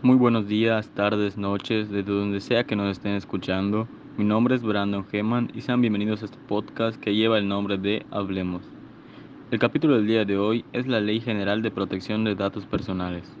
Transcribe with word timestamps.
Muy 0.00 0.14
buenos 0.14 0.46
días, 0.46 0.88
tardes, 0.94 1.36
noches, 1.36 1.90
desde 1.90 2.12
donde 2.12 2.40
sea 2.40 2.62
que 2.62 2.76
nos 2.76 2.92
estén 2.92 3.16
escuchando. 3.16 3.88
Mi 4.16 4.24
nombre 4.24 4.54
es 4.54 4.62
Brandon 4.62 5.04
Geman 5.04 5.50
y 5.54 5.62
sean 5.62 5.80
bienvenidos 5.80 6.22
a 6.22 6.26
este 6.26 6.38
podcast 6.46 7.00
que 7.00 7.16
lleva 7.16 7.36
el 7.36 7.48
nombre 7.48 7.78
de 7.78 8.06
Hablemos. 8.12 8.62
El 9.50 9.58
capítulo 9.58 9.96
del 9.96 10.06
día 10.06 10.24
de 10.24 10.38
hoy 10.38 10.64
es 10.72 10.86
la 10.86 11.00
Ley 11.00 11.18
General 11.20 11.62
de 11.62 11.72
Protección 11.72 12.22
de 12.22 12.36
Datos 12.36 12.64
Personales. 12.64 13.36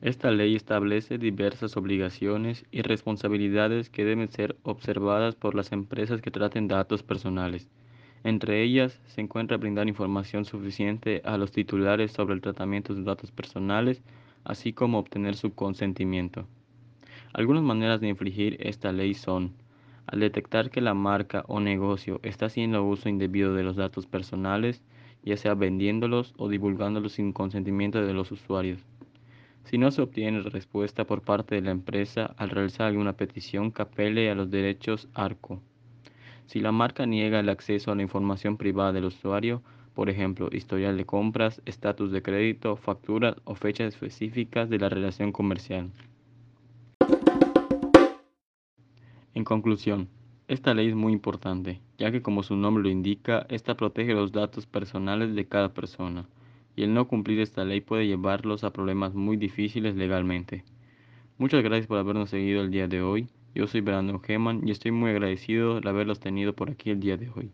Esta 0.00 0.30
ley 0.30 0.54
establece 0.54 1.18
diversas 1.18 1.76
obligaciones 1.76 2.66
y 2.70 2.82
responsabilidades 2.82 3.90
que 3.90 4.04
deben 4.04 4.30
ser 4.30 4.54
observadas 4.62 5.34
por 5.34 5.56
las 5.56 5.72
empresas 5.72 6.22
que 6.22 6.30
traten 6.30 6.68
datos 6.68 7.02
personales 7.02 7.68
entre 8.24 8.62
ellas 8.62 9.00
se 9.06 9.20
encuentra 9.20 9.56
brindar 9.56 9.88
información 9.88 10.44
suficiente 10.44 11.22
a 11.24 11.38
los 11.38 11.52
titulares 11.52 12.12
sobre 12.12 12.34
el 12.34 12.40
tratamiento 12.40 12.94
de 12.94 13.02
datos 13.02 13.30
personales, 13.30 14.02
así 14.44 14.72
como 14.72 14.98
obtener 14.98 15.36
su 15.36 15.54
consentimiento. 15.54 16.46
Algunas 17.32 17.62
maneras 17.62 18.00
de 18.00 18.08
infringir 18.08 18.56
esta 18.60 18.92
ley 18.92 19.14
son, 19.14 19.52
al 20.06 20.20
detectar 20.20 20.70
que 20.70 20.80
la 20.80 20.94
marca 20.94 21.44
o 21.48 21.60
negocio 21.60 22.20
está 22.22 22.46
haciendo 22.46 22.84
uso 22.84 23.08
indebido 23.08 23.54
de 23.54 23.62
los 23.62 23.76
datos 23.76 24.06
personales, 24.06 24.82
ya 25.22 25.36
sea 25.36 25.54
vendiéndolos 25.54 26.34
o 26.38 26.48
divulgándolos 26.48 27.12
sin 27.12 27.32
consentimiento 27.32 28.00
de 28.00 28.14
los 28.14 28.32
usuarios. 28.32 28.80
Si 29.64 29.76
no 29.76 29.90
se 29.90 30.00
obtiene 30.00 30.40
respuesta 30.40 31.04
por 31.04 31.20
parte 31.20 31.56
de 31.56 31.60
la 31.60 31.72
empresa 31.72 32.34
al 32.38 32.48
realizar 32.48 32.86
alguna 32.86 33.12
petición 33.12 33.70
que 33.70 33.82
apele 33.82 34.30
a 34.30 34.34
los 34.34 34.50
derechos 34.50 35.08
ARCO. 35.12 35.60
Si 36.48 36.60
la 36.60 36.72
marca 36.72 37.04
niega 37.04 37.40
el 37.40 37.50
acceso 37.50 37.92
a 37.92 37.94
la 37.94 38.00
información 38.00 38.56
privada 38.56 38.90
del 38.94 39.04
usuario, 39.04 39.62
por 39.92 40.08
ejemplo, 40.08 40.48
historial 40.50 40.96
de 40.96 41.04
compras, 41.04 41.60
estatus 41.66 42.10
de 42.10 42.22
crédito, 42.22 42.76
facturas 42.76 43.36
o 43.44 43.54
fechas 43.54 43.92
específicas 43.92 44.70
de 44.70 44.78
la 44.78 44.88
relación 44.88 45.30
comercial. 45.30 45.90
En 49.34 49.44
conclusión, 49.44 50.08
esta 50.46 50.72
ley 50.72 50.88
es 50.88 50.94
muy 50.94 51.12
importante, 51.12 51.82
ya 51.98 52.10
que 52.10 52.22
como 52.22 52.42
su 52.42 52.56
nombre 52.56 52.82
lo 52.82 52.88
indica, 52.88 53.44
esta 53.50 53.76
protege 53.76 54.14
los 54.14 54.32
datos 54.32 54.64
personales 54.64 55.34
de 55.34 55.46
cada 55.46 55.74
persona, 55.74 56.30
y 56.76 56.82
el 56.84 56.94
no 56.94 57.08
cumplir 57.08 57.40
esta 57.40 57.66
ley 57.66 57.82
puede 57.82 58.06
llevarlos 58.06 58.64
a 58.64 58.72
problemas 58.72 59.12
muy 59.12 59.36
difíciles 59.36 59.96
legalmente. 59.96 60.64
Muchas 61.36 61.62
gracias 61.62 61.88
por 61.88 61.98
habernos 61.98 62.30
seguido 62.30 62.62
el 62.62 62.70
día 62.70 62.88
de 62.88 63.02
hoy. 63.02 63.28
Yo 63.58 63.66
soy 63.66 63.80
Brandon 63.80 64.22
Geman 64.22 64.68
y 64.68 64.70
estoy 64.70 64.92
muy 64.92 65.10
agradecido 65.10 65.80
de 65.80 65.88
haberlos 65.88 66.20
tenido 66.20 66.54
por 66.54 66.70
aquí 66.70 66.90
el 66.90 67.00
día 67.00 67.16
de 67.16 67.28
hoy. 67.28 67.50